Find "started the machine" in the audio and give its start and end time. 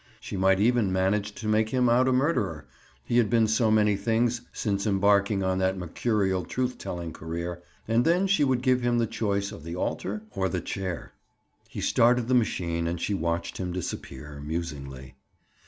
11.81-12.87